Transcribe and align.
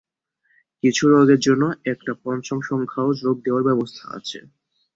কিছু 0.83 1.03
রোগের 1.11 1.39
জন্য 1.39 1.63
একটা 1.85 2.11
পঞ্চম 2.23 2.57
সংখ্যাও 2.69 3.09
যোগ 3.21 3.35
দেওয়ার 3.45 3.63
ব্যবস্থা 3.69 4.03
আছে। 4.17 4.39